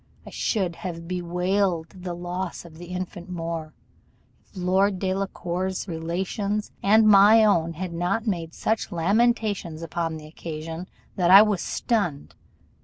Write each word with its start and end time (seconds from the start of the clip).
I 0.25 0.31
should 0.31 0.77
have 0.77 1.07
bewailed 1.07 1.89
the 1.91 2.15
loss 2.15 2.65
of 2.65 2.79
the 2.79 2.85
infant 2.87 3.29
more, 3.29 3.75
if 4.43 4.57
Lord 4.57 4.97
Delacour's 4.97 5.87
relations 5.87 6.71
and 6.81 7.07
my 7.07 7.45
own 7.45 7.73
had 7.73 7.93
not 7.93 8.25
made 8.25 8.55
such 8.55 8.91
lamentations 8.91 9.83
upon 9.83 10.17
the 10.17 10.25
occasion 10.25 10.87
that 11.17 11.29
I 11.29 11.43
was 11.43 11.61
stunned. 11.61 12.33